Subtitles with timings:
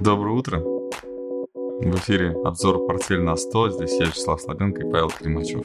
[0.00, 0.58] Доброе утро.
[0.58, 3.70] В эфире обзор «Портфель на 100».
[3.70, 5.64] Здесь я, Вячеслав Слабенко и Павел Климачев.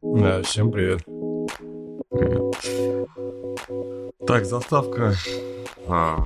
[0.00, 1.04] Да, всем привет.
[2.10, 2.56] Привет.
[4.26, 5.12] Так, заставка.
[5.86, 6.24] А,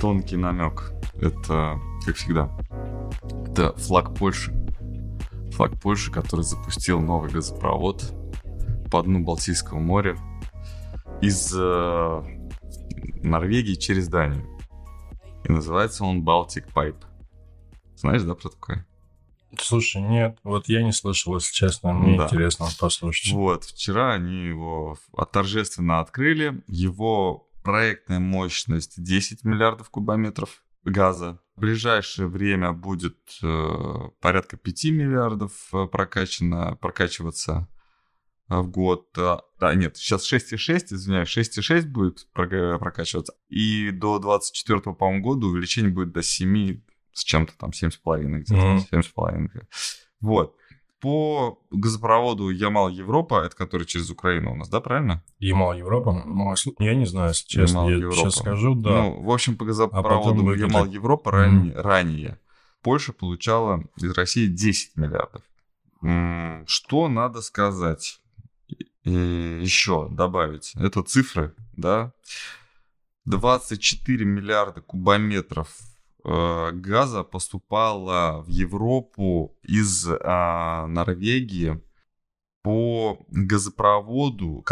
[0.00, 0.94] тонкий намек.
[1.20, 2.48] Это, как всегда,
[3.46, 4.54] это флаг Польши.
[5.52, 8.02] Флаг Польши, который запустил новый газопровод
[8.90, 10.16] по дну Балтийского моря
[11.22, 12.22] из э,
[13.22, 14.46] Норвегии через Данию.
[15.44, 17.02] И называется он Baltic Pipe.
[17.94, 18.86] Знаешь, да, про такое?
[19.58, 22.24] Слушай, нет, вот я не слышал, если честно, мне Да.
[22.24, 23.32] интересно послушать.
[23.32, 24.96] Вот, вчера они его
[25.30, 26.62] торжественно открыли.
[26.66, 31.38] Его проектная мощность 10 миллиардов кубометров газа.
[31.54, 37.68] В ближайшее время будет э, порядка 5 миллиардов э, прокачано, прокачиваться
[38.60, 39.06] в год.
[39.16, 43.32] А, Да, нет, сейчас 6,6, извиняюсь, 6,6 будет прога- прокачиваться.
[43.48, 46.80] И до 24 по-моему, года увеличение будет до 7
[47.12, 48.78] с чем-то там, 7,5 где-то, Мгм.
[48.90, 49.62] 7,5.
[50.20, 50.56] Вот.
[51.00, 55.22] По газопроводу Ямал-Европа, это который через Украину у нас, да, правильно?
[55.40, 56.12] Ямал Европа?
[56.24, 57.78] Ну, если- Я не знаю, если честно.
[57.88, 58.90] Ямал я сейчас скажу, да.
[58.90, 61.36] Ну, в общем, по А газопроводу будет Ямал-Европа Мгм.
[61.40, 62.38] ранее, ранее
[62.82, 65.42] Польша получала из России 10 миллиардов.
[66.66, 68.20] Что надо сказать?
[69.04, 70.72] И еще добавить.
[70.76, 72.12] Это цифры, да?
[73.24, 75.76] 24 миллиарда кубометров
[76.24, 81.80] э, газа поступало в Европу из а, Норвегии
[82.62, 84.64] по газопроводу,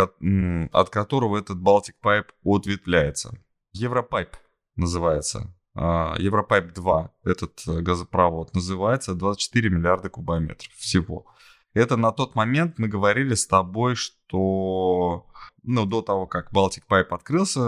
[0.73, 3.37] от которого этот Baltic Pipe ответвляется.
[3.73, 4.37] Европайп
[4.77, 5.55] называется.
[5.75, 11.27] А, Европайп 2, этот э, газопровод, называется 24 миллиарда кубометров всего.
[11.75, 15.27] Это на тот момент мы говорили с тобой, что
[15.63, 17.61] ну, до того, как Baltic Pipe открылся,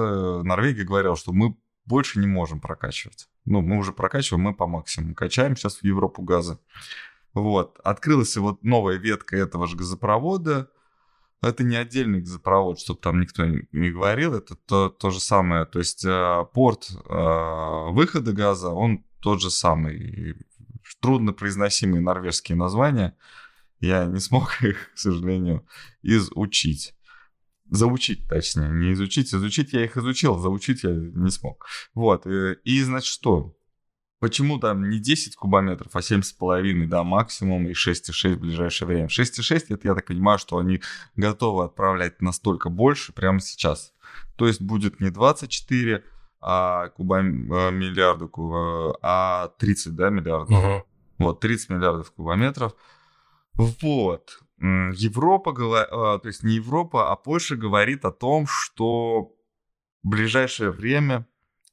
[0.43, 3.29] Норвегия говорила, что мы больше не можем прокачивать.
[3.45, 6.61] Ну, мы уже прокачиваем, мы по максимуму качаем сейчас в Европу газа.
[7.35, 7.79] Вот.
[7.83, 10.71] Открылась вот новая ветка этого же газопровода.
[11.41, 14.35] Это не отдельный газопровод, чтобы там никто не, говорил.
[14.35, 15.65] Это то, то же самое.
[15.65, 19.97] То есть э, порт э, выхода газа, он тот же самый.
[19.97, 20.37] И
[21.01, 23.17] Трудно произносимые норвежские названия.
[23.83, 25.67] Я не смог их, к сожалению,
[26.03, 26.95] изучить.
[27.69, 28.71] Заучить, точнее.
[28.71, 29.35] Не изучить.
[29.35, 31.67] Изучить я их изучил, заучить я не смог.
[31.95, 32.27] Вот.
[32.27, 33.57] э, И, значит, что?
[34.21, 39.09] Почему там не 10 кубометров, а 7,5, да, максимум, и 6,6 в ближайшее время?
[39.09, 40.81] 6,6, это я так понимаю, что они
[41.17, 43.93] готовы отправлять настолько больше прямо сейчас.
[44.37, 46.05] То есть будет не 24
[46.45, 50.51] а куба, э, миллиарда, куба, а 30, да, миллиардов.
[50.51, 50.85] Мгм.
[51.19, 52.75] Вот, 30 миллиардов кубометров.
[53.55, 54.41] Вот.
[54.59, 55.53] Европа,
[55.91, 59.35] а, то есть не Европа, а Польша говорит о том, что
[60.03, 61.27] в ближайшее время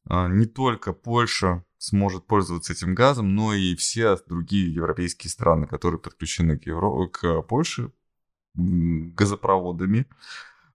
[0.05, 5.99] а, не только Польша сможет пользоваться этим газом, но и все другие европейские страны, которые
[5.99, 7.07] подключены к, Евро...
[7.07, 7.91] к Польше
[8.55, 10.07] газопроводами.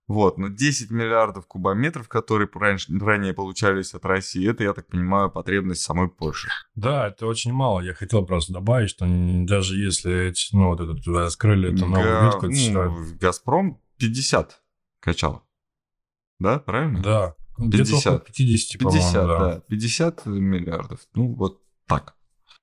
[0.07, 5.31] Вот, но 10 миллиардов кубометров, которые раньше, ранее получались от России, это, я так понимаю,
[5.31, 6.47] потребность самой Польши.
[6.75, 7.81] Да, это очень мало.
[7.81, 12.25] Я хотел просто добавить, что даже если ну, вот этот туда открыли эту новую Га-
[12.25, 14.61] ветку, это ну, Газпром 50
[14.99, 15.43] качал.
[16.37, 17.01] Да, правильно?
[17.01, 18.05] да, где-то 50.
[18.07, 19.59] около 50, 50, по-моему, да.
[19.69, 20.99] 50 миллиардов.
[21.15, 22.15] Ну, вот так.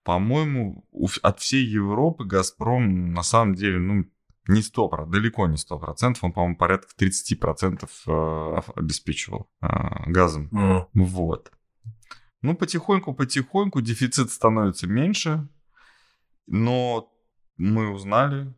[0.04, 0.84] По-моему,
[1.22, 4.04] от всей Европы Газпром на самом деле, ну,
[4.48, 6.16] не 100%, далеко не 100%.
[6.22, 9.66] Он, по-моему, порядка 30% э, обеспечивал э,
[10.06, 10.48] газом.
[10.50, 10.86] Мгм.
[10.94, 11.52] Вот.
[12.42, 15.48] Ну, потихоньку-потихоньку дефицит становится меньше,
[16.48, 17.12] но
[17.56, 18.52] мы узнали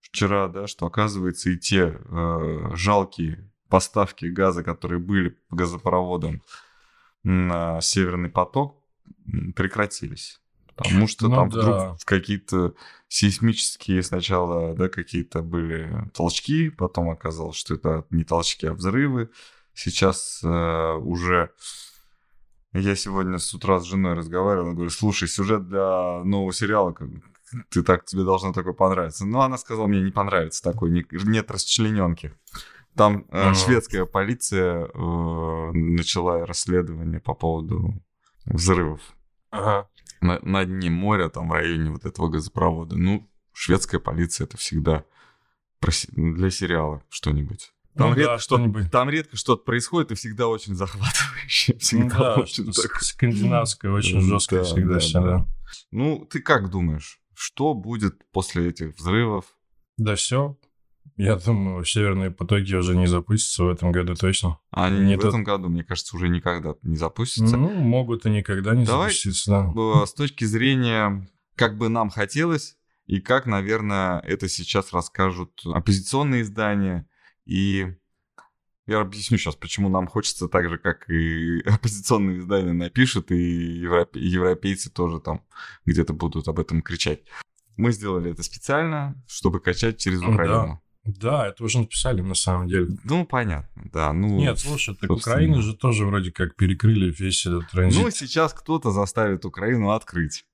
[0.00, 6.42] вчера, да, что, оказывается, и те э, жалкие поставки газа, которые были по газопроводам
[7.24, 8.82] на Северный поток,
[9.54, 10.40] прекратились.
[10.76, 11.58] Потому что Ну там да.
[11.60, 12.74] вдруг какие-то
[13.08, 19.30] сейсмические сначала, да, какие-то были толчки, потом оказалось, что это не толчки, а взрывы.
[19.72, 21.50] Сейчас э, уже
[22.72, 26.94] я сегодня с утра с женой разговаривал, говорю, слушай, сюжет для нового сериала,
[27.70, 29.24] ты так, тебе должно такое понравиться.
[29.24, 32.34] Но она сказала, мне не понравится такой, не- нет расчлененки.
[32.94, 33.54] Там э, Ага.
[33.54, 37.94] шведская полиция э, начала расследование по поводу
[38.46, 39.00] взрывов
[39.50, 39.88] Ага.
[40.20, 42.96] На, на дне моря, там в районе вот этого газопровода.
[42.96, 45.04] Ну, шведская полиция это всегда
[46.12, 47.72] для сериала что-нибудь.
[47.94, 48.90] Там, Ну редко да, что что-нибудь.
[48.90, 51.72] там редко что-то происходит, и всегда очень захватывающе.
[51.74, 53.02] Ну Всегда да, очень так.
[53.02, 55.38] скандинавское очень жесткое Да, всегда да, да.
[55.38, 55.46] да.
[55.92, 59.46] Ну, ты как думаешь, что будет после этих взрывов?
[59.96, 60.58] Да все.
[61.16, 64.58] Я думаю, северные потоки уже не запустятся в этом году точно.
[64.70, 67.56] Они не в этом году, мне кажется, уже никогда не запустятся.
[67.56, 70.06] Ну, могут и никогда не Давай запуститься, да.
[70.06, 72.76] С точки зрения, как бы нам хотелось,
[73.06, 77.08] и как, наверное, это сейчас расскажут оппозиционные издания.
[77.46, 77.94] И
[78.86, 84.20] я объясню сейчас, почему нам хочется так же, как и оппозиционные издания напишут, и европе-
[84.20, 85.42] европейцы тоже там
[85.86, 87.20] где-то будут об этом кричать.
[87.76, 90.66] Мы сделали это специально, чтобы качать через Украину.
[90.66, 90.80] Да.
[91.06, 92.88] Да, это уже написали на самом деле.
[93.04, 94.12] Ну, понятно, да.
[94.12, 98.02] Ну, Нет, слушай, так Украину же тоже вроде как перекрыли весь этот транзит.
[98.02, 100.44] Ну, сейчас кто-то заставит Украину открыть.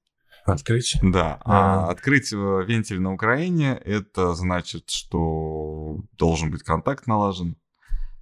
[0.45, 0.97] Открыть?
[1.03, 1.41] Да.
[1.45, 7.57] А, а открыть э, вентиль на Украине, это значит, что должен быть контакт налажен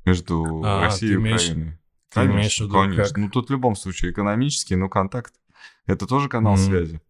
[0.05, 1.79] между а, Россией и Украиной.
[2.11, 3.05] Ты конечно, имеешь в виду конечно.
[3.05, 3.17] Как?
[3.17, 5.35] Ну, тут в любом случае экономический, но контакт.
[5.87, 6.59] Это тоже канал mm.
[6.59, 7.01] связи.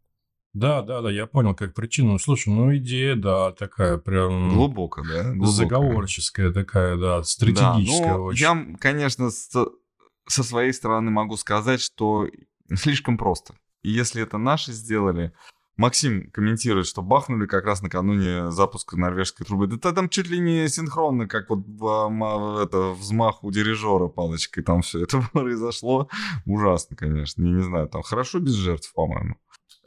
[0.52, 2.18] Да, да, да, я понял, как причину.
[2.18, 4.50] Слушай, ну идея, да, такая прям...
[4.50, 5.22] Глубокая, да?
[5.30, 5.52] Глубокая.
[5.52, 8.42] Заговорческая такая, да, стратегическая да, ну, очень.
[8.42, 9.48] Я, конечно, с,
[10.26, 12.26] со своей стороны могу сказать, что
[12.74, 13.54] слишком просто.
[13.82, 15.32] И если это наши сделали,
[15.76, 19.66] Максим комментирует, что бахнули как раз накануне запуска норвежской трубы.
[19.66, 25.04] Да там чуть ли не синхронно, как вот это, взмах у дирижера палочкой там все
[25.04, 26.08] это произошло.
[26.44, 27.42] Ужасно, конечно.
[27.42, 29.36] Я не знаю, там хорошо без жертв, по-моему.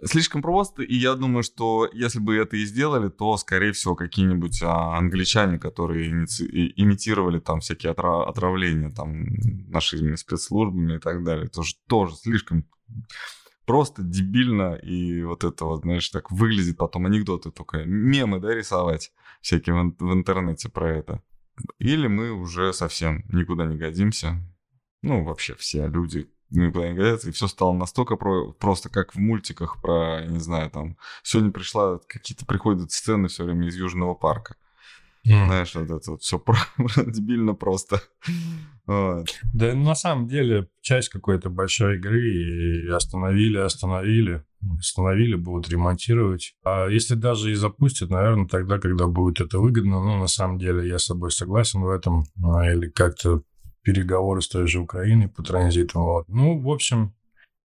[0.05, 4.61] Слишком просто, и я думаю, что если бы это и сделали, то, скорее всего, какие-нибудь
[4.63, 8.23] а, англичане, которые имитировали там всякие отра...
[8.23, 9.25] отравления там
[9.69, 12.65] нашими спецслужбами и так далее, тоже, тоже слишком
[13.65, 19.11] просто дебильно, и вот это вот, знаешь, так выглядит потом анекдоты только, мемы, да, рисовать
[19.41, 21.23] всякие в, в интернете про это.
[21.77, 24.41] Или мы уже совсем никуда не годимся.
[25.01, 30.27] Ну, вообще все люди и все стало настолько про, просто как в мультиках про, я
[30.27, 34.55] не знаю, там, сегодня пришла, какие-то приходят сцены все время из Южного парка.
[35.25, 35.45] Mm.
[35.45, 36.57] Знаешь, вот это вот все про,
[37.05, 38.01] дебильно просто.
[38.85, 39.29] Вот.
[39.53, 44.43] Да, на самом деле, часть какой-то большой игры и остановили, остановили,
[44.77, 46.55] остановили, будут ремонтировать.
[46.65, 50.87] А если даже и запустят, наверное, тогда, когда будет это выгодно, ну, на самом деле,
[50.87, 53.43] я с собой согласен в этом, а, или как-то
[53.83, 55.99] переговоры с той же Украиной по транзиту.
[55.99, 56.27] Вот.
[56.27, 57.13] Ну, в общем,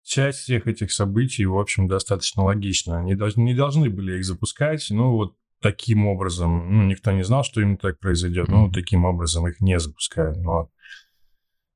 [0.04, 3.00] часть всех этих событий, в общем, достаточно логична.
[3.00, 7.44] Они должны, не должны были их запускать, ну, вот таким образом, ну, никто не знал,
[7.44, 10.38] что именно так произойдет, но таким образом их не запускают.
[10.38, 10.70] Вот.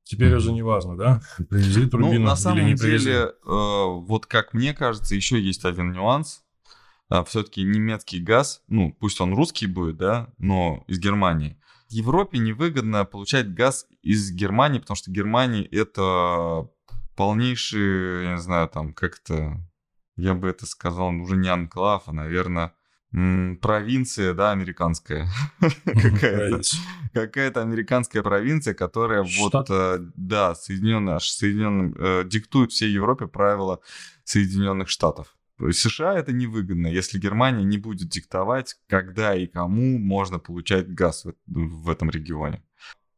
[0.03, 0.37] Теперь mm-hmm.
[0.37, 1.21] уже не важно, да?
[1.49, 5.65] Привезли турбину ну, на самом или не деле, э, вот как мне кажется, еще есть
[5.65, 6.43] один нюанс.
[7.09, 11.59] А, все-таки немецкий газ, ну, пусть он русский будет, да, но из Германии.
[11.89, 16.69] Европе невыгодно получать газ из Германии, потому что Германия это
[17.15, 19.57] полнейший, я не знаю, там как-то,
[20.15, 22.73] я бы это сказал, уже не анклав, а, наверное,
[23.11, 25.27] провинция, да, американская.
[25.85, 26.61] Какая-то
[27.13, 33.79] какая-то американская провинция, которая вот, э, да, Соединенные, Соединенным, э, диктует всей Европе правила
[34.23, 35.35] Соединенных Штатов.
[35.71, 41.89] США это невыгодно, если Германия не будет диктовать, когда и кому можно получать газ в,
[41.89, 42.63] этом регионе.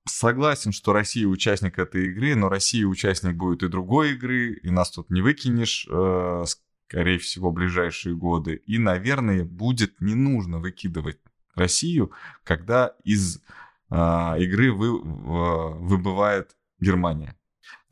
[0.07, 4.89] Согласен, что Россия участник этой игры, но Россия участник будет и другой игры, и нас
[4.89, 6.43] тут не выкинешь, э,
[6.87, 8.55] скорее всего, ближайшие годы.
[8.55, 11.19] И, наверное, будет не нужно выкидывать
[11.53, 12.11] Россию,
[12.43, 13.95] когда из э,
[14.39, 17.35] игры вы, выбывает Германия.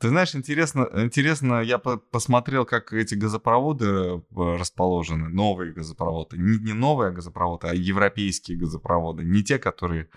[0.00, 6.38] Ты знаешь, интересно, интересно, я по посмотрел, как эти газопроводы э, расположены, новые газопроводы.
[6.38, 9.24] Не, не новые газопроводы, а европейские газопроводы.
[9.24, 10.08] Не те, которые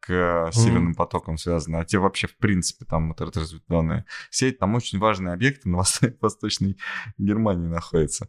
[0.00, 4.98] к Северным потокам связаны, а те вообще, в принципе, там вот разветвленная сеть, там очень
[4.98, 5.82] важные объекты на
[6.20, 6.78] Восточной
[7.18, 8.28] Германии находятся.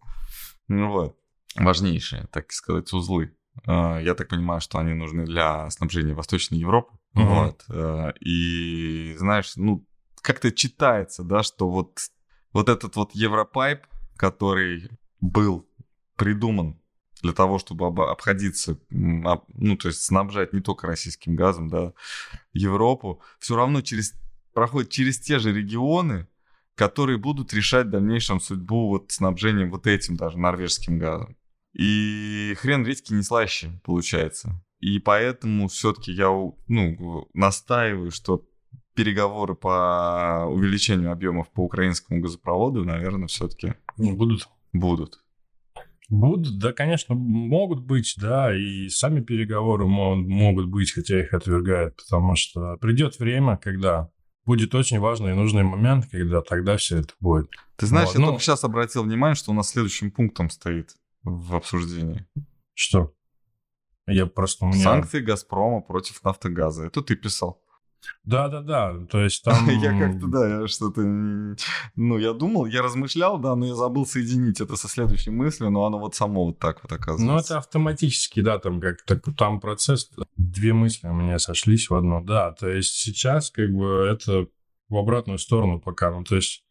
[0.68, 1.18] Ну вот,
[1.56, 3.34] важнейшие, так сказать, узлы.
[3.66, 6.98] А, я так понимаю, что они нужны для снабжения Восточной Европы.
[7.16, 7.24] Mm-hmm.
[7.26, 7.66] Вот.
[7.70, 9.86] Э, и знаешь, ну,
[10.22, 12.00] как-то читается, да, что вот,
[12.54, 13.86] вот этот вот Европайп,
[14.16, 14.90] который
[15.22, 15.68] был
[16.16, 16.80] придуман
[17.22, 21.94] для того, чтобы обходиться, ну, то есть снабжать не только российским газом, да,
[22.54, 24.14] Европу, все равно через,
[24.54, 26.28] проходит через те же регионы,
[26.76, 31.36] которые будут решать в дальнейшем судьбу вот снабжения вот этим даже норвежским газом.
[31.74, 34.64] И хрен редьки не слаще получается.
[34.80, 36.30] И поэтому все-таки я
[36.68, 38.49] ну, настаиваю, что
[38.96, 44.50] переговоры по увеличению объемов по украинскому газопроводу, наверное, все-таки будут.
[44.74, 45.24] Будут.
[46.10, 52.36] Будут, да, конечно, могут быть, да, и сами переговоры могут быть, хотя их отвергают, потому
[52.36, 54.10] что придет время, когда
[54.44, 57.52] будет очень важный и нужный момент, когда тогда все это будет.
[57.76, 60.96] Ты знаешь, вот, я ну, только сейчас обратил внимание, что у нас следующим пунктом стоит
[61.22, 62.26] в обсуждении.
[62.74, 63.14] Что?
[64.08, 64.66] Я просто...
[64.66, 64.84] Меня...
[64.84, 66.88] Санкции Газпрома против Нафтогаза.
[66.88, 67.62] Это ты писал.
[68.24, 69.68] Да-да-да, то есть там...
[69.70, 71.02] я как-то, да, я что-то...
[71.02, 75.86] Ну, я думал, я размышлял, да, но я забыл соединить это со следующей мыслью, но
[75.86, 77.26] оно вот само вот так вот оказывается.
[77.26, 81.96] Ну, это автоматически, да, там как так, там процесс, две мысли у меня сошлись в
[81.96, 84.48] одно, да, то есть сейчас как бы это
[84.90, 86.64] в обратную сторону пока, ну, то есть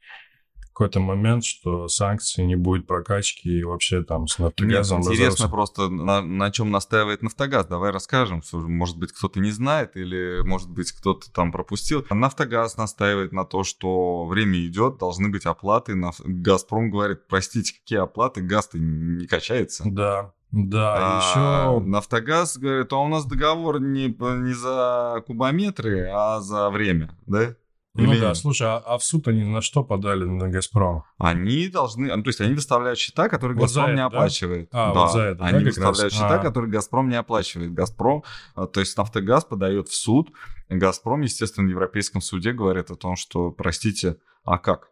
[0.78, 5.00] какой-то момент, что санкций не будет прокачки и вообще там с нафтогазом...
[5.00, 5.48] Нет, интересно разорвется.
[5.48, 7.66] просто, на, на чем настаивает нафтогаз.
[7.66, 8.42] Давай расскажем.
[8.52, 12.06] Может быть, кто-то не знает или, может быть, кто-то там пропустил.
[12.10, 16.00] Нафтогаз настаивает на то, что время идет, должны быть оплаты.
[16.24, 18.40] Газпром говорит, простите, какие оплаты?
[18.40, 19.82] Газ-то не качается.
[19.84, 21.86] Да, да, а, еще...
[21.86, 27.56] Нафтогаз говорит, а у нас договор не, не за кубометры, а за время, да?
[27.98, 28.20] Ну Или...
[28.20, 31.02] да, слушай, а, а в суд они на что подали на «Газпром»?
[31.18, 34.68] Они должны, ну, то есть они выставляют счета, которые вот «Газпром» это, не оплачивает.
[34.70, 34.90] Да?
[34.90, 35.00] А, да.
[35.00, 36.12] вот за это, Они да, выставляют раз?
[36.12, 36.38] счета, а.
[36.38, 37.74] которые «Газпром» не оплачивает.
[37.74, 38.22] «Газпром»,
[38.54, 40.30] а, то есть «Нафтогаз» подает в суд.
[40.68, 44.90] «Газпром», естественно, в Европейском суде говорит о том, что, простите, а как?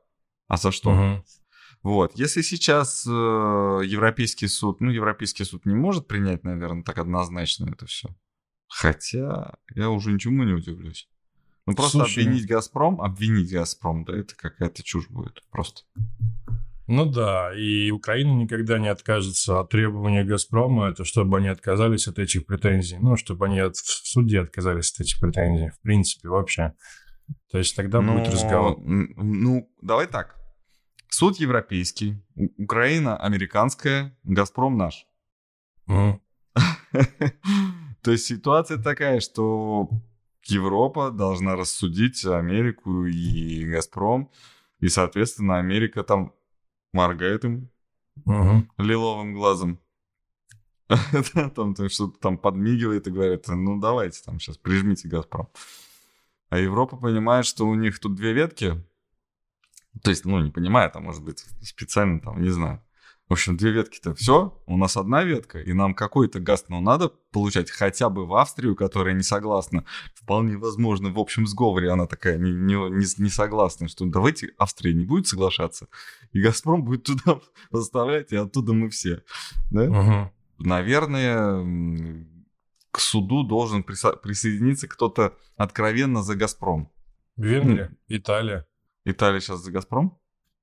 [0.49, 0.91] А за что?
[0.91, 1.25] Угу.
[1.85, 7.71] Вот, если сейчас э, Европейский суд, ну, Европейский суд не может принять, наверное, так однозначно
[7.71, 8.09] это все.
[8.67, 11.09] Хотя я уже ничему не удивлюсь.
[11.67, 15.83] Ну просто Слушай, обвинить Газпром, обвинить Газпром, да, это какая-то чушь будет просто.
[16.87, 22.21] Ну да, и Украина никогда не откажется от требования Газпрома, это чтобы они отказались от
[22.21, 26.75] этих претензий, ну, чтобы они от, в суде отказались от этих претензий, в принципе, вообще.
[27.51, 28.17] То есть тогда Но...
[28.17, 28.79] будет разговор.
[28.81, 30.37] Ну, давай так.
[31.09, 32.23] Суд европейский,
[32.57, 35.07] Украина американская, Газпром наш.
[38.03, 39.89] То есть ситуация такая, что
[40.49, 44.31] Европа должна рассудить Америку и Газпром,
[44.81, 46.33] и, соответственно, Америка там
[46.93, 47.71] моргает им
[48.25, 48.67] угу.
[48.79, 49.81] лиловым глазом.
[51.55, 55.49] там что-то там подмигивает и говорит, ну давайте там сейчас прижмите Газпром.
[56.49, 58.85] А Европа понимает, что у них тут две ветки,
[60.03, 62.83] то есть, ну, не понимает, а может быть специально там, не знаю,
[63.29, 67.09] в общем, две ветки-то все, у нас одна ветка, и нам какой-то газ ну, надо
[67.33, 69.85] получать хотя бы в Австрию, которая не согласна.
[70.15, 74.95] Вполне возможно, в общем сговоре она такая не, не, не, не согласна, что давайте Австрия
[74.95, 75.89] не будет соглашаться,
[76.31, 77.41] и Газпром будет туда
[77.71, 79.25] поставлять, и оттуда мы все.
[79.71, 79.83] Да?
[79.83, 80.33] Угу.
[80.59, 81.65] Наверное,
[82.93, 86.93] к суду должен присо- присоединиться кто-то откровенно за Газпром.
[87.37, 88.67] Венгрия, Италия.
[89.05, 90.17] Италия сейчас за Газпром?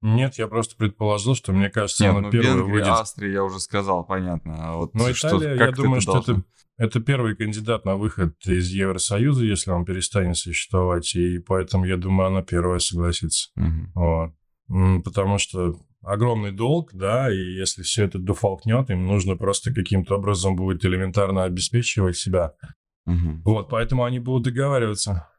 [0.04, 2.88] Нет, я просто предположил, что мне кажется, Нет, она ну, первая Венгрия, выйдет.
[2.90, 4.56] Австрия, я уже сказал, понятно.
[4.60, 6.44] А вот Но что, Италия, я думаю, что это,
[6.78, 12.28] это первый кандидат на выход из Евросоюза, если он перестанет существовать, и поэтому, я думаю,
[12.28, 13.50] она первая согласится.
[13.56, 13.92] Угу.
[13.96, 15.04] Вот.
[15.06, 20.58] Потому что огромный долг, да, и если все это дофолкнет, им нужно просто каким-то образом
[20.58, 22.56] будет элементарно обеспечивать себя.
[23.06, 23.44] Угу.
[23.46, 25.30] Вот, поэтому они будут договариваться.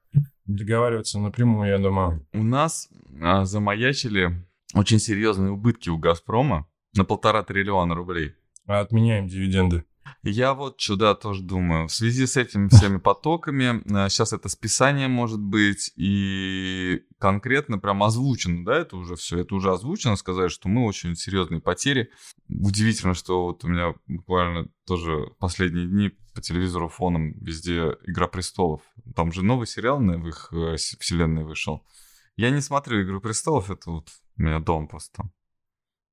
[0.46, 2.26] Договариваться напрямую, я думаю.
[2.32, 2.88] У нас
[3.20, 4.42] а, замаячили
[4.74, 8.34] очень серьезные убытки у «Газпрома» на полтора триллиона рублей.
[8.66, 9.84] А отменяем дивиденды.
[10.22, 11.88] Я вот сюда тоже думаю.
[11.88, 18.02] В связи с этими всеми потоками, сейчас э, это списание может быть, и конкретно прям
[18.02, 22.10] озвучено, да, это уже все, это уже озвучено, сказать, что мы очень серьезные потери.
[22.48, 28.80] Удивительно, что вот у меня буквально тоже последние дни по телевизору фоном везде «Игра престолов».
[29.14, 31.84] Там же новый сериал в их э, вселенной вышел.
[32.36, 35.30] Я не смотрю «Игру престолов», это вот у меня дом просто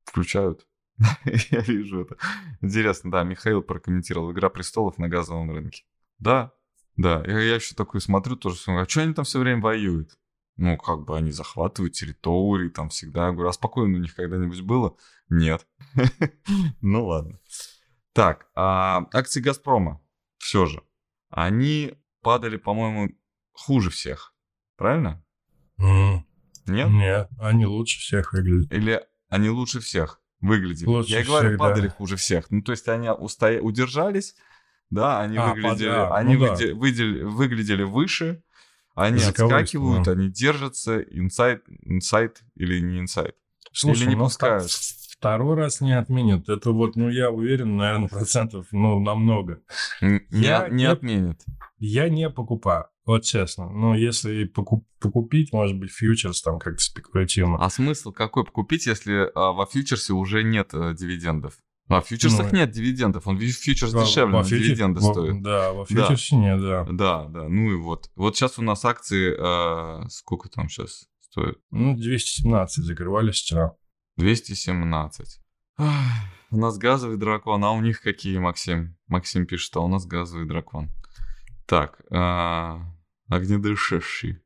[0.03, 0.67] включают.
[1.25, 2.17] Я вижу это.
[2.61, 5.83] Интересно, да, Михаил прокомментировал «Игра престолов» на газовом рынке.
[6.19, 6.53] Да,
[6.97, 10.17] да, я, я еще такой смотрю, тоже а что они там все время воюют?
[10.57, 13.27] Ну, как бы они захватывают территории, там всегда.
[13.27, 14.95] Я говорю, а спокойно у них когда-нибудь было?
[15.29, 15.65] Нет.
[16.81, 17.39] ну ладно.
[18.13, 20.01] Так, а акции «Газпрома»
[20.37, 20.83] все же,
[21.29, 23.09] они падали, по-моему,
[23.53, 24.35] хуже всех.
[24.75, 25.23] Правильно?
[26.67, 26.89] Нет?
[26.89, 28.71] Нет, они лучше всех выглядят.
[28.71, 30.87] Или они лучше всех выглядели.
[30.87, 31.93] Лучше Я и говорю, всех, падали да.
[31.93, 32.49] хуже всех.
[32.51, 33.61] Ну, то есть они устоя...
[33.61, 34.35] удержались,
[34.89, 36.11] да, они а, выглядели, под...
[36.11, 36.73] они ну, выде...
[36.73, 36.79] да.
[36.79, 37.23] выдели...
[37.23, 38.43] выглядели выше,
[38.95, 43.35] они отскакивают, они держатся, инсайд, инсайд или не инсайд.
[43.71, 44.69] Слушай, или не ну, пускают.
[44.69, 46.49] Второй раз не отменят.
[46.49, 49.61] Это вот, ну, я уверен, наверное, процентов, ну, намного.
[50.01, 51.39] Не, я не отменят.
[51.77, 52.87] Я не покупаю.
[53.05, 53.69] Вот честно.
[53.69, 57.57] Ну, если покуп, покупить, может быть, фьючерс там как-то спекулятивно.
[57.57, 61.57] А смысл какой покупить, если а, во фьючерсе уже нет а, дивидендов?
[61.87, 64.67] А в фьючерсах ну, нет дивидендов, он фьючерс во, дешевле, во фьючер...
[64.67, 65.41] дивиденды во, стоит.
[65.41, 66.41] Да, во фьючерсе да.
[66.41, 66.85] нет, да.
[66.89, 68.09] Да, да, ну и вот.
[68.15, 71.57] Вот сейчас у нас акции, а, сколько там сейчас стоит?
[71.71, 73.73] Ну, 217 закрывались вчера.
[74.17, 75.39] 217.
[76.51, 78.95] у нас газовый дракон, а у них какие, Максим?
[79.07, 80.91] Максим пишет, что у нас газовый дракон.
[81.71, 82.81] Так, а,
[83.29, 84.39] огнедышащий.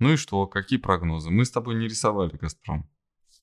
[0.00, 1.30] Ну и что, какие прогнозы?
[1.30, 2.90] Мы с тобой не рисовали «Газпром».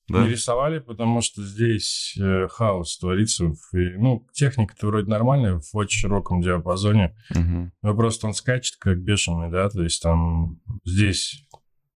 [0.08, 0.24] Да?
[0.24, 3.46] Не рисовали, потому что здесь э, хаос творится.
[3.72, 7.16] И, ну, техника-то вроде нормальная, в очень широком диапазоне.
[7.30, 7.72] Угу.
[7.80, 11.48] Но просто он скачет как бешеный, да, то есть там здесь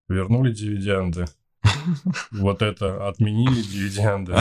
[0.07, 1.25] вернули дивиденды,
[2.31, 4.37] вот это отменили дивиденды,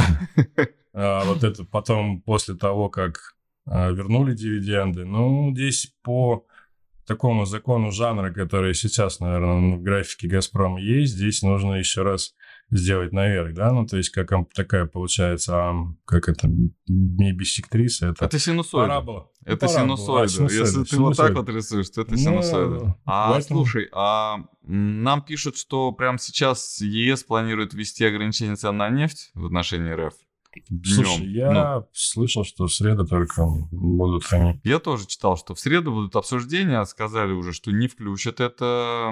[0.95, 3.35] а вот это потом после того, как
[3.67, 6.47] а, вернули дивиденды, ну, здесь по
[7.07, 12.35] такому закону жанра, который сейчас, наверное, в графике «Газпрома» есть, здесь нужно еще раз
[12.71, 16.49] сделать наверх, да, ну, то есть как такая получается, а, как это,
[16.87, 18.27] не биссектриса, это...
[18.27, 18.87] Это синусоида.
[18.87, 19.31] Парабола.
[19.45, 20.21] Это парабола, синусоида.
[20.21, 20.65] Да, синусоида.
[20.65, 22.97] Если ты вот так вот рисуешь, то это ну, синусоида.
[23.05, 23.61] А, поэтому...
[23.61, 29.47] слушай, а нам пишут, что прямо сейчас ЕС планирует ввести ограничения цен на нефть в
[29.47, 30.15] отношении РФ.
[30.69, 30.85] Днем.
[30.85, 34.61] Слушай, я ну, слышал, что в среду только будут они.
[34.65, 39.11] Я тоже читал, что в среду будут обсуждения, сказали уже, что не включат это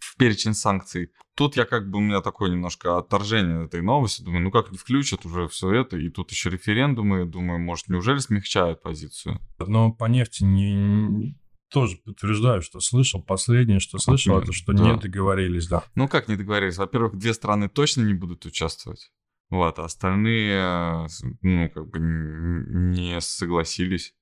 [0.00, 1.12] в перечень санкций.
[1.34, 4.22] Тут я как бы, у меня такое немножко отторжение этой новости.
[4.22, 7.24] Думаю, ну как не включат уже все это, и тут еще референдумы.
[7.24, 9.40] Думаю, может, неужели смягчают позицию?
[9.58, 11.36] Но по нефти не,
[11.72, 13.22] тоже подтверждаю, что слышал.
[13.22, 14.82] Последнее, что слышал, это что да.
[14.82, 15.84] не договорились, да.
[15.94, 16.76] Ну как не договорились?
[16.76, 19.10] Во-первых, две страны точно не будут участвовать.
[19.52, 21.08] Вот, а остальные,
[21.42, 24.14] ну, как бы не согласились.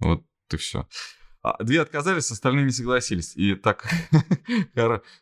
[0.00, 0.86] Вот и все.
[1.42, 3.34] А, две отказались, остальные не согласились.
[3.38, 3.88] И так,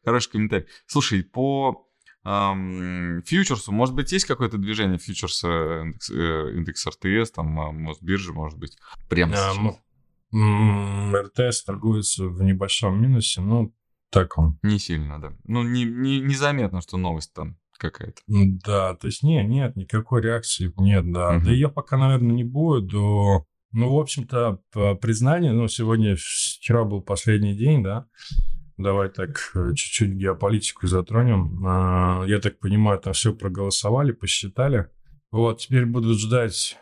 [0.04, 0.66] хороший комментарий.
[0.86, 1.88] Слушай, по
[2.24, 8.32] эм, фьючерсу, может быть, есть какое-то движение фьючерса, индекс, э, индекс РТС, там, а, Мосбиржа,
[8.32, 8.76] может быть,
[9.08, 11.52] прямо а, сейчас?
[11.52, 13.72] РТС торгуется в небольшом минусе, ну,
[14.10, 14.58] так он.
[14.62, 15.32] Не сильно, да.
[15.44, 18.20] Ну, не, не, незаметно, что новость там какая-то.
[18.26, 21.36] Да, то есть нет, нет, никакой реакции нет, да.
[21.36, 21.44] Угу.
[21.44, 23.44] Да ее пока, наверное, не будет до...
[23.72, 24.60] Ну, в общем-то,
[25.00, 28.06] признание, ну, сегодня, вчера был последний день, да,
[28.78, 31.66] Давай так э, чуть-чуть геополитику затронем.
[31.66, 34.88] А, я так понимаю, там все проголосовали, посчитали.
[35.32, 36.76] Вот, теперь будут ждать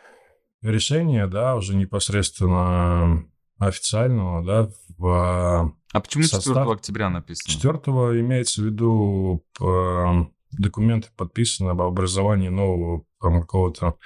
[0.61, 3.25] решения, да, уже непосредственно
[3.57, 6.53] официального, да, в А почему состав...
[6.53, 7.51] 4 октября написано?
[7.51, 9.43] 4 имеется в виду
[10.51, 13.97] документы подписаны об образовании нового там, какого-то,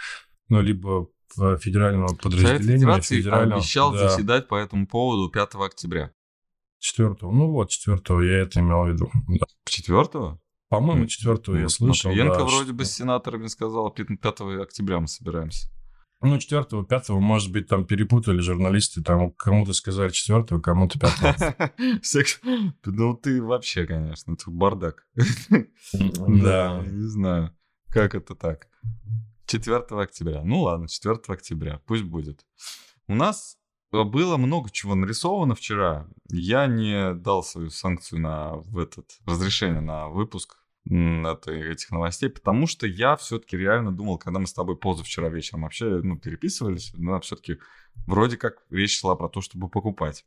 [0.49, 1.07] ну, либо
[1.59, 2.79] федерального подразделения.
[2.79, 4.09] Совет федерального, обещал да.
[4.09, 6.11] заседать по этому поводу 5 октября.
[6.79, 9.11] 4 ну вот, 4 я это имел в виду.
[9.27, 9.45] Да.
[9.65, 12.09] 4 По-моему, 4 ну, я слышал.
[12.09, 12.73] Матвиенко да, вроде что...
[12.73, 15.69] бы с сенаторами сказал, 5 октября мы собираемся.
[16.21, 21.55] Ну, четвертого, пятого, может быть, там перепутали журналисты, там кому-то сказали четвертого, кому-то пятого.
[22.85, 25.07] Ну, ты вообще, конечно, ты бардак.
[25.91, 26.83] Да.
[26.85, 27.55] Не знаю,
[27.89, 28.67] как это так.
[29.47, 30.43] 4 октября.
[30.43, 32.45] Ну ладно, 4 октября, пусть будет.
[33.07, 33.57] У нас
[33.91, 36.07] было много чего нарисовано вчера.
[36.29, 42.67] Я не дал свою санкцию на в этот разрешение на выпуск это, этих новостей, потому
[42.67, 47.19] что я все-таки реально думал, когда мы с тобой позавчера вечером вообще ну, переписывались, но
[47.21, 47.57] все-таки
[48.07, 50.25] вроде как речь шла про то, чтобы покупать.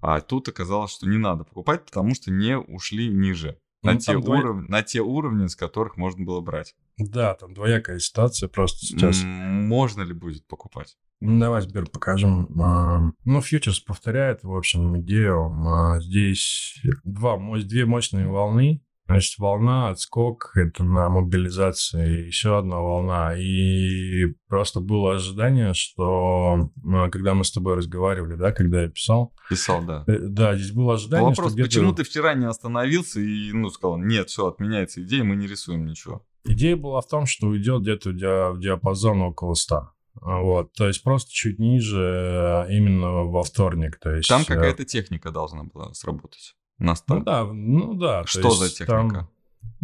[0.00, 3.58] А тут оказалось, что не надо покупать, потому что не ушли ниже.
[3.82, 4.40] На, ну, те двое...
[4.40, 4.68] уров...
[4.68, 6.74] на те уровни, с которых можно было брать.
[6.96, 9.22] Да, там двоякая ситуация просто сейчас.
[9.22, 10.96] Можно ли будет покупать?
[11.20, 12.48] Ну, давай, Сбер, покажем.
[12.60, 15.50] А, ну, фьючерс повторяет, в общем, идею.
[15.66, 23.34] А, здесь два, две мощные волны Значит, волна, отскок, это на мобилизации, еще одна волна.
[23.38, 26.70] И просто было ожидание, что
[27.12, 29.32] когда мы с тобой разговаривали, да, когда я писал.
[29.48, 30.04] Писал, да.
[30.08, 33.98] Э, да, здесь было ожидание, Вопрос, что почему ты вчера не остановился и, ну, сказал,
[33.98, 36.26] нет, все, отменяется идея, мы не рисуем ничего.
[36.44, 38.10] Идея была в том, что уйдет где-то
[38.52, 39.90] в диапазон около 100.
[40.20, 43.98] Вот, то есть просто чуть ниже э, именно во вторник.
[44.00, 47.20] То есть, Там э, какая-то техника должна была сработать на старт?
[47.20, 48.24] Ну да, ну да.
[48.26, 48.92] Что за техника?
[48.92, 49.28] Там...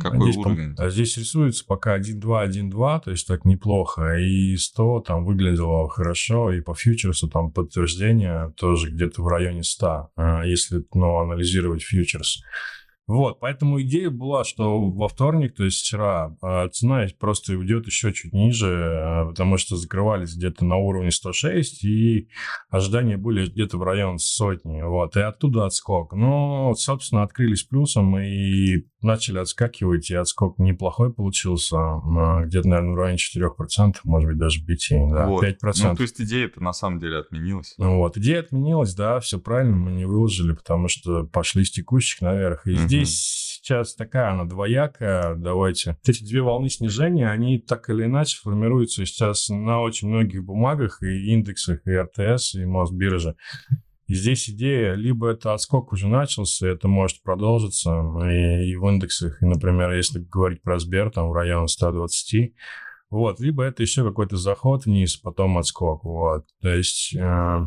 [0.00, 0.74] Какой здесь, уровень?
[0.78, 4.16] А здесь рисуется пока 1-2, 1-2, то есть так неплохо.
[4.16, 10.10] И 100 там выглядело хорошо, и по фьючерсу там подтверждение тоже где-то в районе 100,
[10.16, 12.42] а, если ну, анализировать фьючерс.
[13.08, 18.12] Вот, поэтому идея была, что во вторник, то есть вчера, а, цена просто уйдет еще
[18.12, 22.28] чуть ниже, а, потому что закрывались где-то на уровне 106, и
[22.70, 26.12] ожидания были где-то в район сотни, вот, и оттуда отскок.
[26.12, 32.96] Но, собственно, открылись плюсом и начали отскакивать, и отскок неплохой получился, а, где-то, наверное, в
[32.98, 35.42] районе 4%, может быть, даже 5%, да, вот.
[35.42, 35.88] 5%.
[35.88, 37.74] Ну, то есть идея-то на самом деле отменилась.
[37.78, 42.68] Вот, идея отменилась, да, все правильно, мы не выложили, потому что пошли с текущих наверх,
[42.68, 45.96] и mm здесь сейчас такая, она двоякая, давайте.
[46.06, 51.32] Эти две волны снижения, они так или иначе формируются сейчас на очень многих бумагах и
[51.32, 53.36] индексах, и РТС, и Мосбирже.
[54.08, 57.90] И здесь идея, либо это отскок уже начался, это может продолжиться
[58.28, 62.52] и, и в индексах, и, например, если говорить про Сбер, там в районе 120,
[63.10, 66.46] вот, либо это еще какой-то заход вниз, потом отскок, вот.
[66.60, 67.18] То есть э,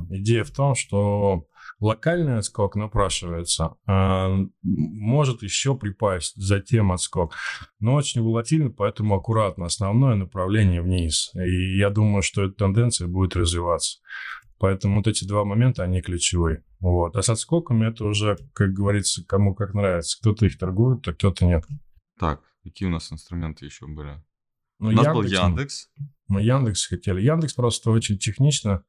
[0.09, 1.45] идея в том, что
[1.79, 7.33] локальный отскок напрашивается, а может еще припасть, затем отскок.
[7.79, 9.65] Но очень волатильно, поэтому аккуратно.
[9.65, 11.31] Основное направление вниз.
[11.35, 13.99] И я думаю, что эта тенденция будет развиваться.
[14.57, 16.63] Поэтому вот эти два момента, они ключевые.
[16.79, 17.15] Вот.
[17.15, 20.17] А с отскоками это уже, как говорится, кому как нравится.
[20.19, 21.65] Кто-то их торгует, а кто-то нет.
[22.17, 24.23] Так, какие у нас инструменты еще были?
[24.79, 25.89] Ну, У нас Яндекс, был Яндекс.
[26.27, 27.21] Мы Яндекс хотели.
[27.21, 28.83] Яндекс просто очень технично,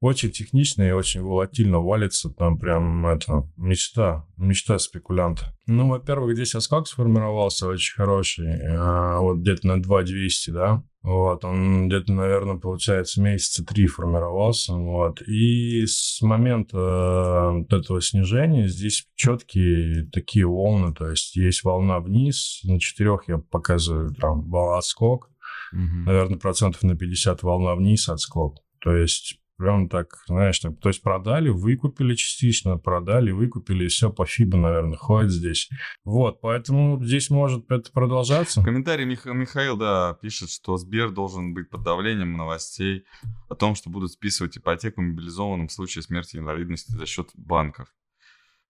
[0.00, 2.30] очень технично и очень волатильно валится.
[2.30, 5.56] Там прям это мечта, мечта спекулянта.
[5.66, 8.46] Ну, во-первых, здесь оскак сформировался очень хороший.
[8.76, 10.82] А, вот где-то на 2200, да.
[11.02, 14.74] Вот, он где-то, наверное, получается, месяца три формировался.
[14.74, 15.22] Вот.
[15.22, 20.92] И с момента э, вот этого снижения здесь четкие такие волны.
[20.92, 25.30] То есть есть волна вниз, на четырех я показываю там отскок.
[25.72, 26.06] Угу.
[26.06, 28.56] Наверное, процентов на 50 волна вниз, отскок.
[28.80, 34.10] То есть Прям так, знаешь, так, то есть продали, выкупили частично, продали, выкупили, и все
[34.10, 35.70] по фибо, наверное, ходит здесь.
[36.04, 38.60] Вот, поэтому здесь может это продолжаться.
[38.60, 43.04] В комментарии Мих- Михаил, да, пишет, что Сбер должен быть под давлением новостей
[43.48, 47.88] о том, что будут списывать ипотеку мобилизованным в случае смерти инвалидности за счет банков.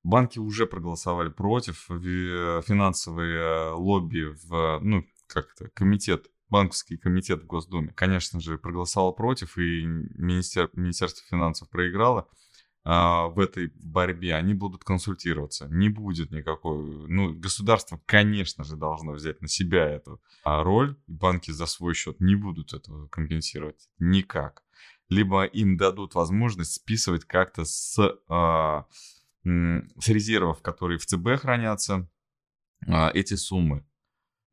[0.04, 7.92] Банки уже проголосовали против, финансовые лобби в, ну, как то комитет банковский комитет в Госдуме,
[7.94, 12.28] конечно же, проголосовал против, и министер, Министерство финансов проиграло
[12.88, 14.36] а, в этой борьбе.
[14.36, 15.66] Они будут консультироваться.
[15.68, 17.08] Не будет никакой...
[17.08, 20.96] Ну, государство, конечно же, должно взять на себя эту а, роль.
[21.08, 24.62] Банки за свой счет не будут этого компенсировать никак.
[25.08, 28.86] Либо им дадут возможность списывать как-то с, а,
[29.44, 32.08] с резервов, которые в ЦБ хранятся,
[32.86, 33.84] а, эти суммы.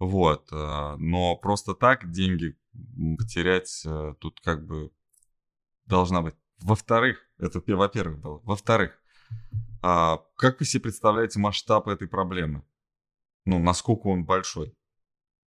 [0.04, 0.52] Вот.
[0.52, 2.58] Э, но просто так деньги
[3.18, 4.92] потерять э, тут как бы
[5.86, 6.36] должна быть.
[6.60, 8.42] Во-вторых, это во-первых было.
[8.44, 9.00] Во-вторых,
[9.82, 12.64] а как вы себе представляете масштаб этой проблемы?
[13.46, 14.76] Ну, насколько он большой?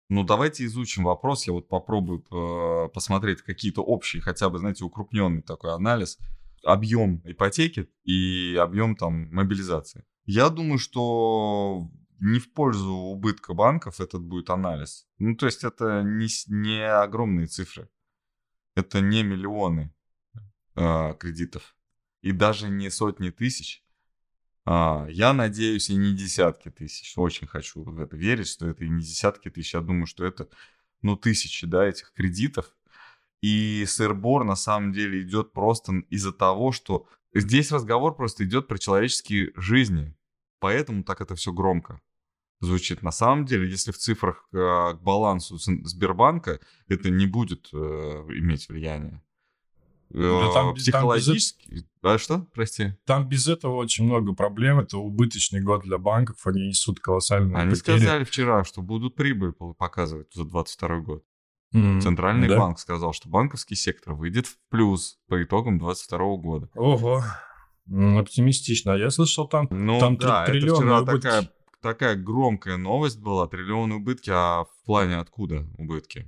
[0.09, 1.47] Ну, давайте изучим вопрос.
[1.47, 6.19] Я вот попробую э, посмотреть какие-то общие, хотя бы, знаете, укрупненный такой анализ.
[6.63, 10.03] Объем ипотеки и объем там мобилизации.
[10.25, 11.89] Я думаю, что
[12.21, 15.07] не в пользу убытка банков этот будет анализ.
[15.17, 17.89] Ну, то есть это не, не огромные цифры.
[18.75, 19.93] Это не миллионы
[20.75, 21.75] э, кредитов.
[22.21, 23.83] И даже не сотни тысяч.
[24.65, 27.17] А, я надеюсь, и не десятки тысяч.
[27.17, 29.73] Очень хочу в это верить, что это и не десятки тысяч.
[29.73, 30.47] Я думаю, что это,
[31.01, 32.71] ну, тысячи, да, этих кредитов.
[33.41, 38.77] И сырбор на самом деле идет просто из-за того, что здесь разговор просто идет про
[38.77, 40.15] человеческие жизни.
[40.59, 41.99] Поэтому так это все громко
[42.61, 43.01] звучит.
[43.01, 48.69] На самом деле, если в цифрах э, к балансу Сбербанка, это не будет э, иметь
[48.69, 49.21] влияния.
[50.09, 51.67] Да э, там, психологически.
[51.67, 51.85] Там без...
[52.03, 52.93] А что, прости?
[53.05, 54.79] Там без этого очень много проблем.
[54.79, 56.37] Это убыточный год для банков.
[56.45, 57.97] Они несут колоссальные Они потери.
[57.97, 61.23] сказали вчера, что будут прибыль показывать за 22 год.
[61.73, 62.57] Mm, Центральный да?
[62.57, 66.69] банк сказал, что банковский сектор выйдет в плюс по итогам 22 года.
[66.75, 67.23] Ого,
[67.87, 68.91] оптимистично.
[68.91, 70.83] Я слышал, там, ну, там да, триллион.
[70.83, 71.49] Это вчера такая
[71.81, 76.27] такая громкая новость была, триллион убытки, а в плане откуда убытки?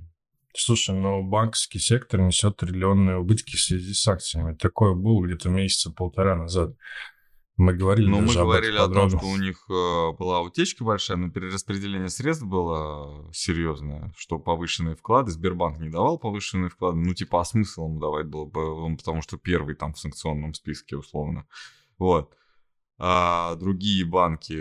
[0.56, 4.54] Слушай, ну банковский сектор несет триллионные убытки в связи с акциями.
[4.54, 6.76] Такое было где-то месяца полтора назад.
[7.56, 11.30] Мы говорили Ну, мы говорили о том, что у них э, была утечка большая, но
[11.30, 15.30] перераспределение средств было серьезное, что повышенные вклады.
[15.30, 16.98] Сбербанк не давал повышенные вклады.
[16.98, 20.96] Ну, типа, а смысл ему давать было бы, потому что первый там в санкционном списке,
[20.96, 21.46] условно.
[21.98, 22.34] Вот
[22.96, 24.54] а другие банки.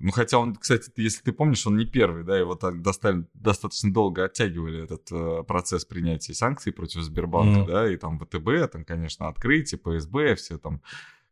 [0.00, 3.92] Ну, хотя он, кстати, если ты помнишь, он не первый, да, его так достали, достаточно
[3.92, 7.66] долго оттягивали этот э, процесс принятия санкций против Сбербанка, mm.
[7.66, 10.82] да, и там ВТБ, там, конечно, открытие, ПСБ, все там,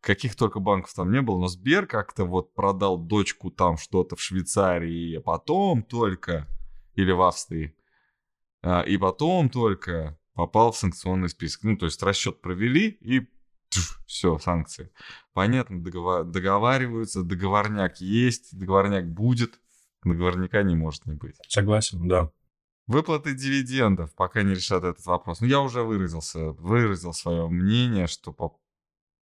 [0.01, 4.21] каких только банков там не было, но Сбер как-то вот продал дочку там что-то в
[4.21, 6.47] Швейцарии, а потом только,
[6.95, 7.75] или в Австрии,
[8.63, 11.65] а, и потом только попал в санкционный список.
[11.65, 13.29] Ну, то есть расчет провели и
[14.07, 14.91] все, санкции.
[15.33, 19.61] Понятно, договор, договариваются, договорняк есть, договорняк будет,
[20.03, 21.37] договорняка не может не быть.
[21.49, 22.31] Согласен, да.
[22.87, 25.41] Выплаты дивидендов, пока не решат этот вопрос.
[25.41, 28.35] Ну, я уже выразился, выразил свое мнение, что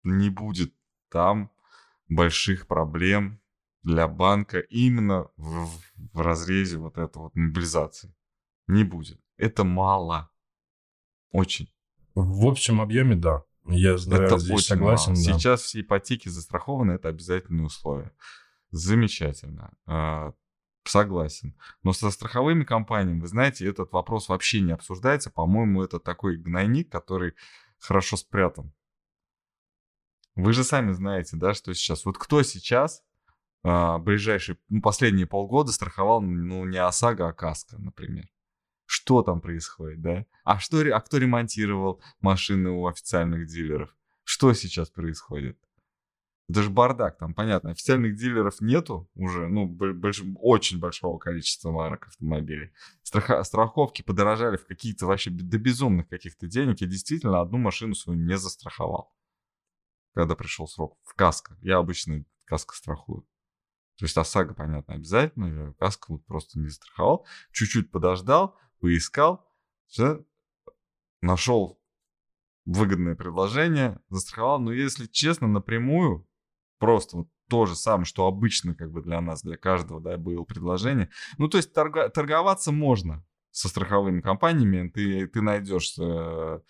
[0.02, 0.74] не будет
[1.08, 1.52] там
[2.08, 3.40] больших проблем
[3.84, 5.68] для банка именно в,
[6.12, 8.14] в разрезе вот этой вот мобилизации.
[8.66, 9.20] Не будет.
[9.36, 10.30] Это мало.
[11.30, 11.72] Очень.
[12.14, 13.44] В общем объеме, да.
[13.66, 15.12] Я это здесь очень согласен.
[15.12, 15.24] мало.
[15.24, 15.32] Да.
[15.32, 18.12] Сейчас все ипотеки застрахованы, это обязательное условие.
[18.70, 19.72] Замечательно.
[19.86, 20.32] А,
[20.86, 21.54] Согласен.
[21.82, 25.30] Но со страховыми компаниями, вы знаете, этот вопрос вообще не обсуждается.
[25.30, 27.34] По-моему, это такой гнойник, который
[27.78, 28.72] хорошо спрятан.
[30.36, 32.04] Вы же сами знаете, да, что сейчас.
[32.04, 33.02] Вот кто сейчас
[33.62, 38.28] а, ближайшие, ну, последние полгода страховал, ну, не ОСАГО, а КАСКО, например.
[39.04, 40.24] Что там происходит, да?
[40.44, 43.94] А, что, а кто ремонтировал машины у официальных дилеров?
[44.22, 45.58] Что сейчас происходит?
[46.48, 52.06] Это же бардак, там, понятно, официальных дилеров нету уже, ну, больш- очень большого количества марок
[52.06, 52.72] автомобилей.
[53.02, 56.80] Страха- страховки подорожали в какие-то вообще до безумных каких-то денег.
[56.80, 59.14] Я действительно одну машину свою не застраховал,
[60.14, 61.58] когда пришел срок в каско.
[61.60, 63.26] Я обычно каско страхую.
[63.98, 67.26] То есть ОСАГО, понятно, обязательно, я каско вот просто не застраховал.
[67.52, 69.50] Чуть-чуть подождал, поискал,
[69.86, 70.22] все,
[71.22, 71.80] нашел
[72.66, 74.60] выгодное предложение, застраховал.
[74.60, 76.28] Но если честно, напрямую,
[76.78, 80.44] просто вот то же самое, что обычно как бы для нас, для каждого, да, было
[80.44, 81.08] предложение.
[81.38, 86.60] Ну, то есть торга- торговаться можно со страховыми компаниями, ты, ты найдешь, э,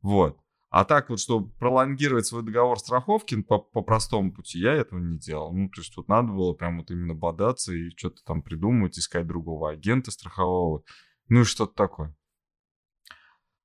[0.00, 0.38] вот.
[0.70, 5.18] А так вот, чтобы пролонгировать свой договор страховки по, по простому пути, я этого не
[5.18, 5.52] делал.
[5.52, 9.26] Ну, то есть тут надо было прям вот именно бодаться и что-то там придумывать, искать
[9.26, 10.84] другого агента страхового,
[11.28, 12.16] ну и что-то такое.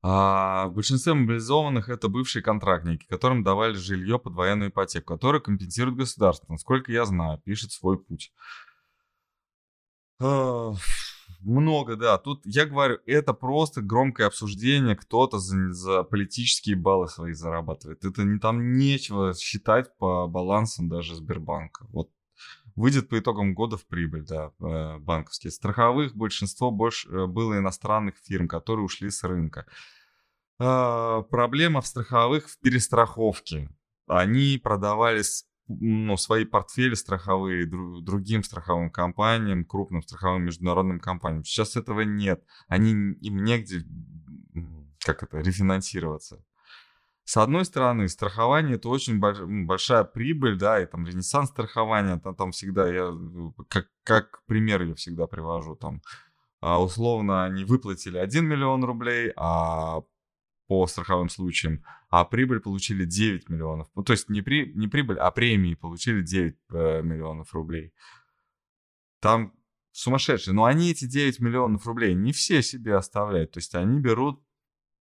[0.02, 5.98] А в большинстве мобилизованных это бывшие контрактники, которым давали жилье под военную ипотеку, которое компенсирует
[5.98, 6.54] государство.
[6.54, 8.32] Насколько я знаю, пишет свой путь.
[10.22, 10.74] А,
[11.42, 12.18] Много, да.
[12.18, 18.04] Тут я говорю, это просто громкое обсуждение, кто-то за, за политические баллы свои зарабатывает.
[18.04, 21.86] Это не там нечего считать по балансам даже Сбербанка.
[21.90, 22.10] Вот
[22.80, 25.52] выйдет по итогам года в прибыль, да, э, банковские.
[25.52, 29.66] Страховых большинство больше э, было иностранных фирм, которые ушли с рынка.
[30.60, 33.70] А, Проблема в страховых в перестраховке.
[34.08, 41.44] Они продавались ну, свои портфели страховые дру- другим страховым компаниям, крупным страховым международным компаниям.
[41.44, 42.44] Сейчас этого нет.
[42.68, 43.84] Они, им негде,
[45.00, 46.44] как это, рефинансироваться.
[47.30, 52.52] С одной стороны, страхование это очень большая прибыль, да, и там ренессанс страхования, там, там
[52.52, 56.02] всегда я, э, как, как пример я всегда привожу, там,
[56.60, 60.02] а, условно, они выплатили 1 миллион рублей, а
[60.68, 63.90] по страховым случаям, а прибыль получили 9 миллионов.
[63.94, 67.94] Ну, то есть не, при, не прибыль, а премии получили 9 э, миллионов рублей.
[69.20, 69.54] Там
[69.92, 70.56] сумасшедшие.
[70.56, 73.52] Но они эти 9 миллионов рублей не все себе оставляют.
[73.52, 74.44] То есть они берут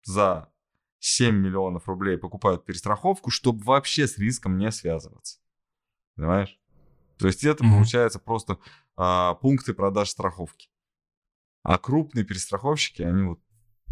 [0.02, 0.52] за
[1.00, 5.38] 7 миллионов рублей, покупают перестраховку, чтобы вообще с риском не связываться.
[6.16, 6.58] Понимаешь?
[7.18, 7.74] То есть это Мгм.
[7.76, 8.58] получается просто
[8.96, 10.68] а, пункты продаж страховки.
[11.62, 13.40] А крупные перестраховщики, они вот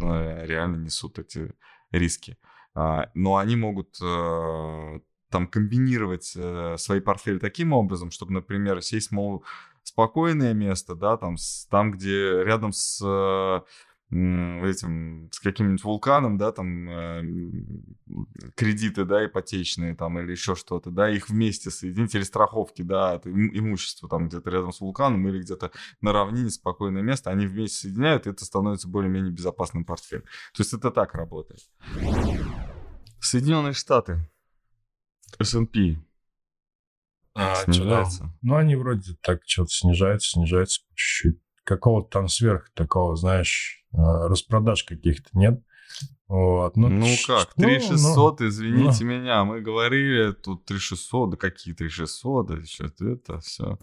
[0.00, 1.52] э, реально несут эти
[1.90, 2.38] риски.
[2.74, 9.10] А, но они могут э, там комбинировать э, свои портфели таким образом, чтобы, например, сесть,
[9.10, 9.44] мол,
[9.82, 13.64] спокойное место, да, там, с- там где рядом с
[14.10, 17.22] этим, с каким-нибудь вулканом, да, там, э,
[18.54, 23.26] кредиты, да, ипотечные, там, или еще что-то, да, их вместе соединить, или страховки, да, от
[23.26, 27.88] им- имущества, там, где-то рядом с вулканом, или где-то на равнине, спокойное место, они вместе
[27.88, 30.22] соединяют, и это становится более-менее безопасным портфелем.
[30.22, 31.60] То есть это так работает.
[33.20, 34.28] Соединенные Штаты.
[35.40, 35.96] S&P
[37.34, 38.32] А, снижается.
[38.40, 41.40] Ну, они вроде так что-то снижаются, снижаются чуть-чуть.
[41.64, 45.62] Какого-то там сверх такого, знаешь, распродаж каких-то нет.
[46.28, 46.76] Вот.
[46.76, 52.56] Ну, Ну как, ну, 3600, извините меня, мы говорили, тут 3600, да какие 3600, да
[53.12, 53.78] это все.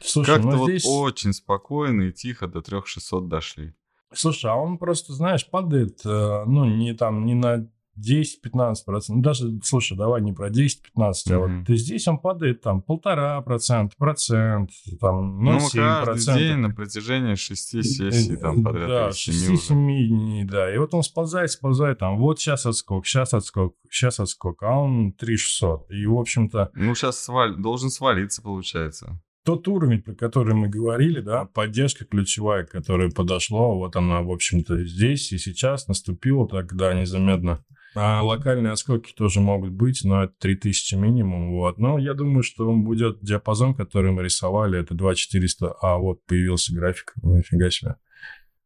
[0.00, 0.84] Слушай, Как-то ну вот здесь...
[0.86, 3.74] очень спокойно и тихо до 3600 дошли.
[4.12, 8.74] Слушай, а он просто, знаешь, падает, э, ну, не там, не на 10-15%.
[9.08, 11.64] Ну, даже, слушай, давай не про 10-15, а Мгм.
[11.66, 17.34] вот здесь он падает там полтора процента, процент, там Ну, 0,7 каждый день на протяжении
[17.34, 18.88] шести сессий там подряд.
[18.88, 19.74] Да, или семи уже.
[19.74, 20.74] 6-7 дней, да.
[20.74, 25.12] И вот он сползает, сползает, там, вот сейчас отскок, сейчас отскок, сейчас отскок, а он
[25.12, 25.90] 3600.
[25.90, 27.26] И, в общем-то, Ну, сейчас
[27.58, 29.20] должен свалиться, получается.
[29.44, 34.84] тот уровень, про который мы говорили, да, поддержка ключевая, которая подошла, вот она, в общем-то,
[34.84, 37.64] здесь и сейчас наступила тогда незаметно.
[37.98, 41.78] А локальные отскоки тоже могут быть, но это 3000 минимум, вот.
[41.78, 46.74] Но я думаю, что он будет диапазон, который мы рисовали, это 2400, а вот появился
[46.74, 47.96] график, нифига себе.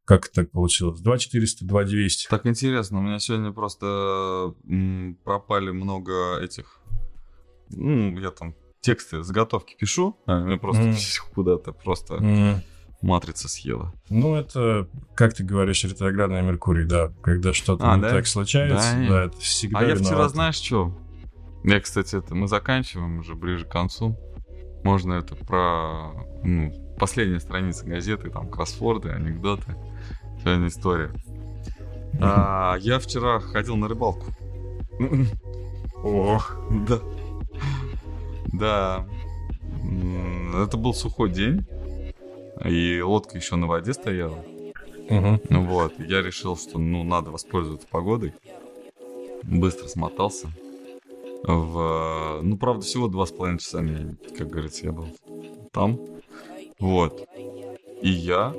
[0.04, 1.00] Как это так получилось?
[1.00, 2.28] 2400, 2200.
[2.28, 4.54] Так интересно, у меня сегодня просто
[5.22, 6.80] пропали много этих...
[7.68, 10.96] Ну, я там тексты заготовки пишу, а мне просто Мгм.
[11.34, 12.62] куда-то просто М,
[13.02, 13.92] матрица съела.
[14.08, 17.12] Ну, это, как ты говоришь, ретроградный Меркурий, да.
[17.22, 18.10] Когда что-то А, не да?
[18.10, 20.30] так случается, Да, да, это всегда А я вчера, виноват.
[20.32, 20.92] знаешь, что?
[21.64, 24.16] Я, кстати, это мы заканчиваем уже ближе к концу.
[24.84, 29.76] Можно это про ну, последняя страница газеты, там кроссворды, анекдоты.
[30.42, 31.10] Сегодня история.
[32.20, 34.26] А, я вчера ходил на рыбалку.
[36.02, 36.98] Ох, Да.
[38.52, 39.06] Да.
[40.64, 41.66] Это был сухой день.
[42.64, 44.44] И лодка еще на воде стояла.
[45.08, 48.32] Ну вот, я решил, что ну надо воспользоваться погодой.
[49.42, 50.48] Быстро смотался.
[51.42, 52.40] В...
[52.42, 55.08] Ну, правда, всего два с половиной часа, мне, как говорится, я был
[55.72, 55.98] там.
[56.78, 57.26] Вот.
[58.02, 58.54] И я,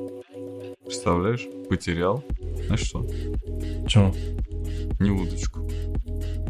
[0.83, 2.23] представляешь, потерял,
[2.65, 3.05] знаешь что,
[3.87, 4.11] Чё?
[4.99, 5.67] не удочку.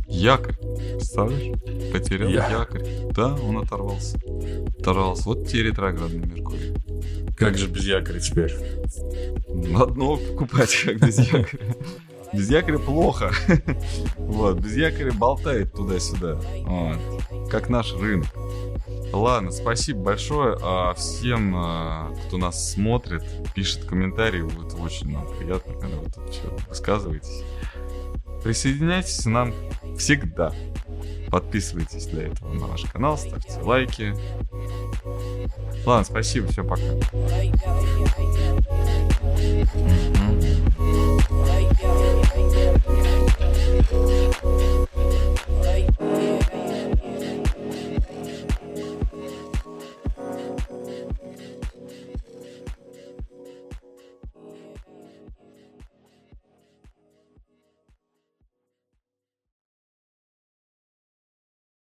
[0.07, 0.55] Якорь,
[0.95, 1.59] представляешь?
[1.91, 2.85] Потерял Я- якорь.
[3.13, 4.17] Да, он оторвался.
[4.79, 5.23] Оторвался.
[5.25, 6.73] Вот тебе ретроградный Меркурий.
[7.41, 8.53] Как же без якоря теперь?
[9.75, 11.75] Одно покупать, как без якоря.
[12.33, 13.31] Без якоря плохо.
[14.17, 16.39] Вот, без якоря болтает туда-сюда.
[16.65, 17.49] Вот.
[17.49, 18.27] Как наш рынок.
[19.11, 20.55] Ладно, спасибо большое.
[20.61, 23.23] А всем, а, кто нас смотрит,
[23.55, 26.23] пишет комментарии, это очень нам приятно, когда вы тут
[26.69, 27.43] высказываетесь.
[28.43, 29.53] Присоединяйтесь к нам
[29.97, 30.53] всегда.
[31.29, 34.13] Подписывайтесь для этого на наш канал, ставьте лайки.
[35.85, 36.81] Ладно, спасибо, все, пока.
[41.61, 42.30] Mm-hmm.